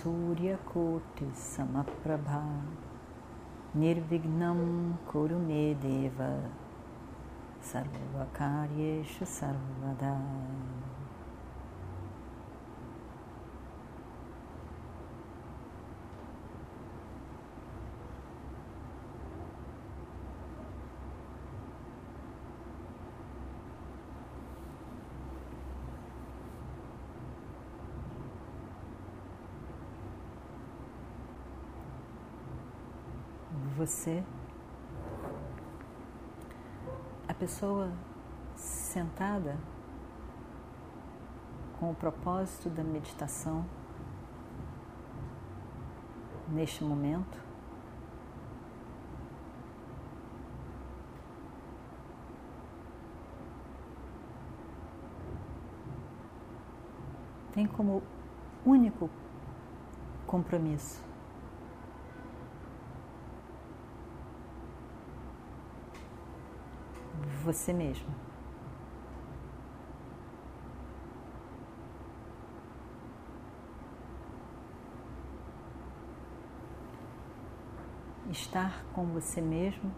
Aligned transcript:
सूर्यकोटिसमप्रभा 0.00 0.78
निर्विघ्नं 3.80 4.60
कुरु 5.10 5.38
मे 5.38 5.64
देव 5.82 6.20
सर्वकार्येषु 7.72 9.28
सर्वदा 9.34 10.14
você, 33.80 34.22
a 37.26 37.32
pessoa 37.32 37.90
sentada 38.54 39.56
com 41.78 41.90
o 41.90 41.94
propósito 41.94 42.68
da 42.68 42.84
meditação 42.84 43.64
neste 46.46 46.84
momento. 46.84 47.38
Tem 57.54 57.66
como 57.66 58.02
único 58.62 59.08
compromisso 60.26 61.09
você 67.52 67.72
mesmo. 67.72 68.06
Estar 78.30 78.84
com 78.92 79.04
você 79.06 79.40
mesmo. 79.40 79.92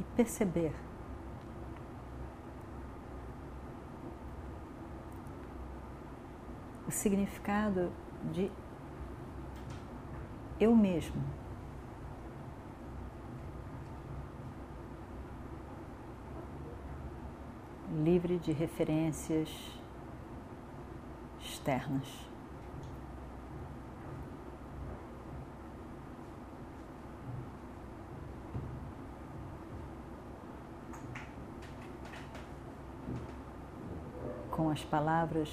E 0.00 0.04
perceber 0.16 0.74
o 6.92 6.94
significado 6.94 7.90
de 8.30 8.52
eu 10.60 10.76
mesmo. 10.76 11.22
Livre 18.04 18.38
de 18.38 18.52
referências 18.52 19.48
externas. 21.40 22.06
Com 34.50 34.68
as 34.68 34.84
palavras 34.84 35.50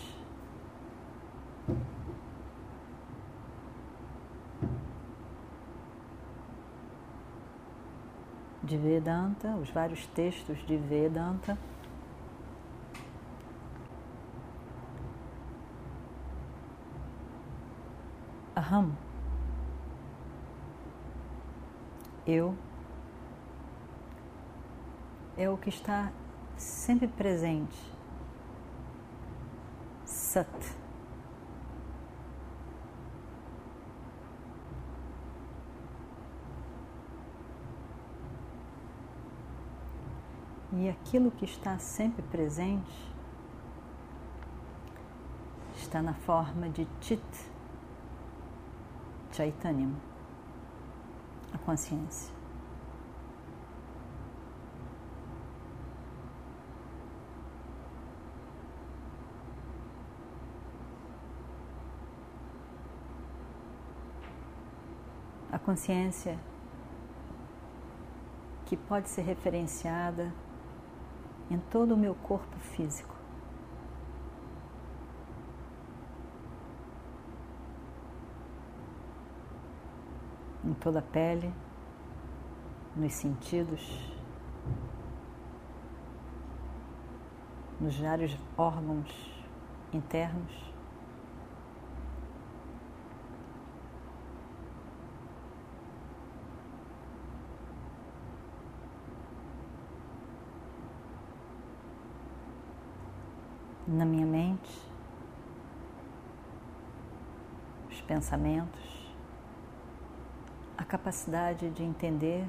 de 8.69 8.77
Vedanta, 8.77 9.47
os 9.55 9.71
vários 9.71 10.05
textos 10.05 10.59
de 10.67 10.77
Vedanta. 10.77 11.57
Aham. 18.55 18.91
Eu 22.27 22.55
é 25.35 25.49
o 25.49 25.57
que 25.57 25.69
está 25.69 26.11
sempre 26.55 27.07
presente. 27.07 27.79
Sat. 30.05 30.78
E 40.79 40.87
aquilo 40.87 41.29
que 41.29 41.43
está 41.43 41.77
sempre 41.77 42.21
presente 42.21 43.11
está 45.75 46.01
na 46.01 46.13
forma 46.13 46.69
de 46.69 46.87
Chit, 47.01 47.21
Chaitanyam, 49.33 49.93
a 51.53 51.57
consciência. 51.57 52.33
A 65.51 65.59
consciência 65.59 66.39
que 68.65 68.77
pode 68.77 69.09
ser 69.09 69.23
referenciada 69.23 70.31
em 71.49 71.57
todo 71.57 71.93
o 71.93 71.97
meu 71.97 72.13
corpo 72.15 72.57
físico. 72.59 73.15
Em 80.63 80.73
toda 80.73 80.99
a 80.99 81.01
pele, 81.01 81.51
nos 82.95 83.13
sentidos, 83.13 84.13
nos 87.79 87.97
vários 87.97 88.37
órgãos 88.57 89.09
internos. 89.93 90.69
Na 103.89 104.05
minha 104.05 104.25
mente, 104.25 104.69
os 107.89 107.99
pensamentos, 108.01 109.15
a 110.77 110.83
capacidade 110.83 111.71
de 111.71 111.83
entender, 111.83 112.47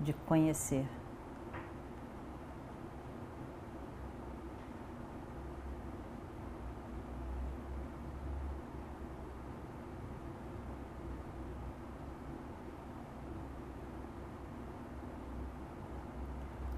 de 0.00 0.14
conhecer. 0.14 0.86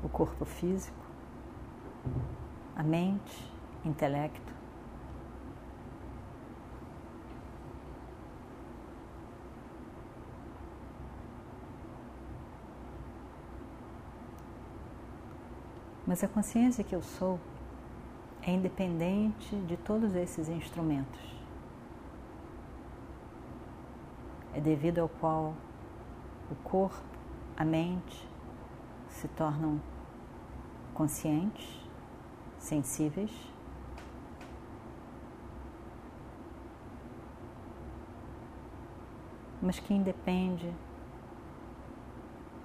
O 0.02 0.09
corpo 0.09 0.44
físico, 0.44 1.06
a 2.76 2.82
mente, 2.82 3.50
intelecto. 3.84 4.55
Mas 16.06 16.23
a 16.23 16.28
consciência 16.28 16.84
que 16.84 16.94
eu 16.94 17.02
sou 17.02 17.40
é 18.43 18.52
independente 18.52 19.56
de 19.62 19.76
todos 19.76 20.14
esses 20.14 20.49
instrumentos. 20.49 21.20
É 24.55 24.61
devido 24.61 25.00
ao 25.00 25.08
qual 25.08 25.52
o 26.50 26.55
corpo, 26.62 27.02
a 27.56 27.64
mente 27.64 28.28
se 29.08 29.26
tornam 29.28 29.81
conscientes, 30.94 31.86
sensíveis. 32.67 33.31
Mas 39.63 39.79
que 39.79 39.95
independe 39.95 40.73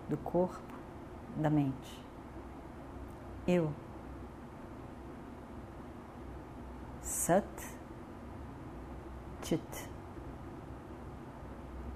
do 0.09 0.17
corpo, 0.17 0.73
da 1.37 1.49
mente. 1.49 2.03
Eu 3.47 3.73
Sat 7.01 7.45
Chit, 9.43 9.89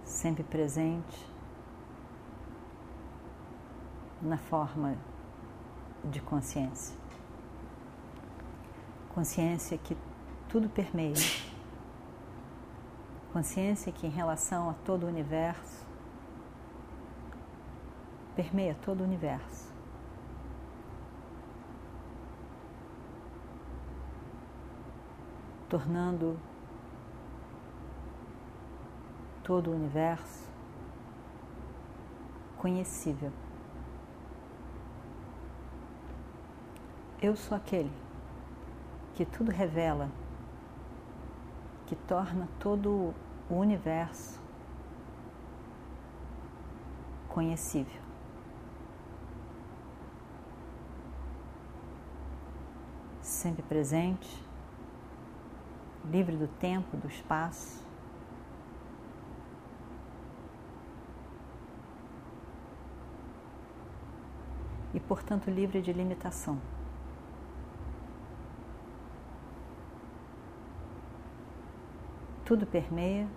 sempre 0.04 0.44
presente 0.44 1.31
na 4.22 4.38
forma 4.38 4.98
de 6.04 6.19
consciência. 6.22 7.05
Consciência 9.15 9.77
que 9.77 9.95
tudo 10.50 10.67
permeia. 10.67 11.15
Consciência 13.31 13.89
que, 13.89 14.06
em 14.06 14.09
relação 14.09 14.69
a 14.69 14.73
todo 14.73 15.03
o 15.03 15.07
universo, 15.07 15.85
permeia 18.35 18.75
todo 18.83 19.00
o 19.00 19.03
universo. 19.06 19.73
tornando 25.67 26.39
todo 29.44 29.71
o 29.71 29.73
universo 29.73 30.47
conhecível. 32.57 33.31
Eu 37.19 37.35
sou 37.35 37.57
aquele 37.57 37.91
que 39.15 39.25
tudo 39.25 39.50
revela, 39.50 40.09
que 41.85 41.95
torna 41.95 42.50
todo 42.59 43.13
o 43.50 43.56
universo 43.56 44.39
conhecível. 47.29 48.01
Sempre 53.21 53.63
presente, 53.63 54.44
livre 56.06 56.35
do 56.35 56.47
tempo, 56.47 56.97
do 56.97 57.07
espaço. 57.07 57.83
E, 64.94 65.00
portanto, 65.00 65.50
livre 65.50 65.81
de 65.81 65.91
limitação. 65.91 66.59
Tudo 72.45 72.65
permeia. 72.65 73.27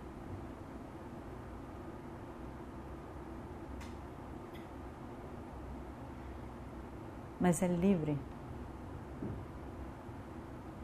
Mas 7.40 7.62
é 7.62 7.69
livre, 7.69 8.19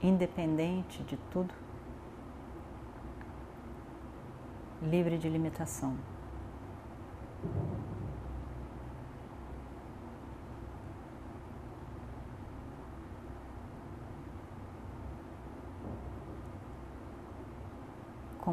independente 0.03 1.03
de 1.03 1.17
tudo. 1.31 1.53
livre 4.85 5.19
de 5.19 5.29
limitação. 5.29 5.97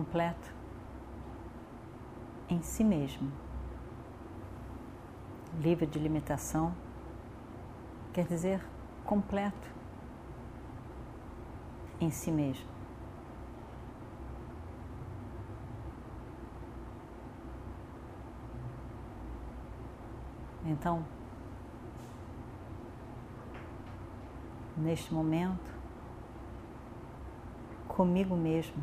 Completo 0.01 0.51
em 2.49 2.59
si 2.63 2.83
mesmo. 2.83 3.31
Livre 5.59 5.85
de 5.85 5.99
limitação 5.99 6.73
quer 8.11 8.25
dizer 8.25 8.65
completo 9.05 9.69
em 11.99 12.09
si 12.09 12.31
mesmo. 12.31 12.67
Então, 20.65 21.05
neste 24.75 25.13
momento, 25.13 25.69
comigo 27.87 28.35
mesmo, 28.35 28.81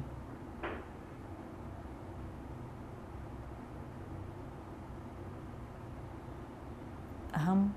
Aham 7.38 7.70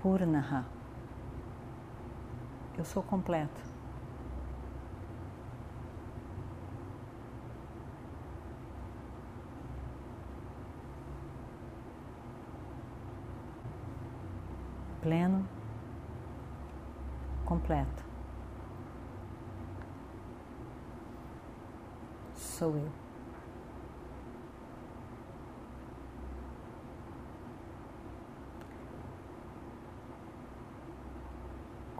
Purnaha. 0.00 0.64
Eu 2.76 2.84
sou 2.84 3.02
completo. 3.02 3.68
pleno, 15.00 15.48
completo. 17.44 18.04
Sou 22.36 22.76
eu. 22.76 23.07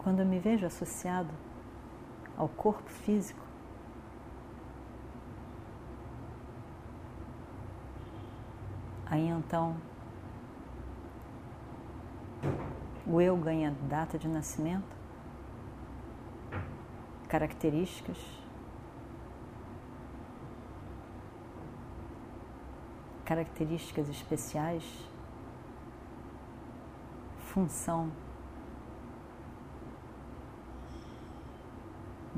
Quando 0.09 0.21
eu 0.21 0.25
me 0.25 0.39
vejo 0.39 0.65
associado 0.65 1.29
ao 2.35 2.49
corpo 2.49 2.89
físico, 2.89 3.45
aí 9.05 9.27
então 9.27 9.77
O 13.05 13.21
eu 13.21 13.37
ganha 13.37 13.69
data 13.87 14.17
de 14.17 14.27
nascimento, 14.27 14.97
características, 17.27 18.17
características 23.25 24.09
especiais, 24.09 24.83
função. 27.53 28.11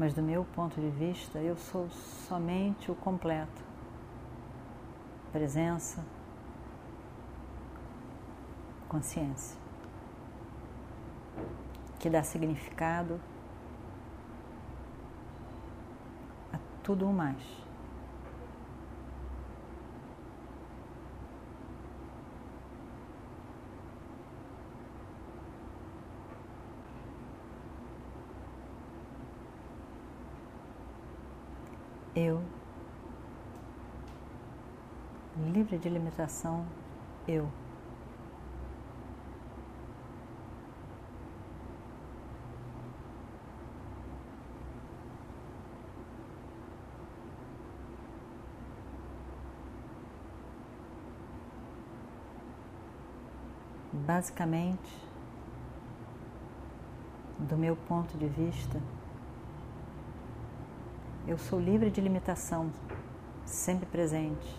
Mas 0.02 0.16
do 0.16 0.24
meu 0.24 0.44
ponto 0.56 0.82
de 0.82 0.90
vista, 0.90 1.38
eu 1.38 1.56
sou 1.56 1.88
somente 2.28 2.90
o 2.90 2.96
completo. 2.96 3.62
Presença, 5.32 6.04
consciência 8.90 9.60
que 12.00 12.10
dá 12.10 12.24
significado 12.24 13.22
a 16.52 16.58
tudo 16.82 17.08
o 17.08 17.14
mais. 17.14 17.38
Eu, 32.24 32.40
livre 35.52 35.80
de 35.80 35.90
limitação, 35.90 36.68
eu. 37.28 37.50
basicamente 53.94 55.10
Do 57.40 57.58
meu 57.58 57.76
ponto 57.76 58.16
de 58.18 58.28
vista, 58.28 58.80
eu 61.32 61.38
sou 61.38 61.58
livre 61.58 61.90
de 61.90 62.02
limitação, 62.02 62.70
sempre 63.46 63.86
presente. 63.86 64.54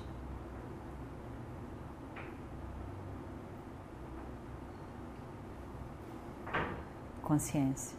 Consciência. 7.20 7.94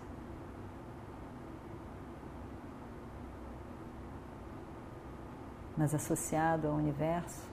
Mas 5.78 5.94
associado 5.94 6.68
ao 6.68 6.74
universo, 6.74 7.48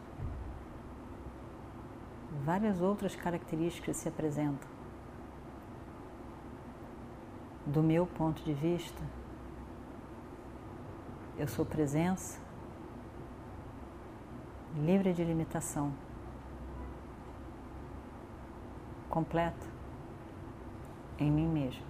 várias 2.47 2.81
outras 2.81 3.15
características 3.15 3.99
se 3.99 4.09
apresentam. 4.09 4.71
Do 7.67 7.83
meu 7.83 8.07
ponto 8.07 8.43
de 8.43 8.55
vista, 8.55 9.20
eu 11.41 11.49
sou 11.49 11.65
presença, 11.65 12.39
livre 14.77 15.15
de 15.15 15.25
limitação, 15.25 15.91
completa 19.09 19.67
em 21.19 21.31
mim 21.31 21.49
mesmo. 21.49 21.90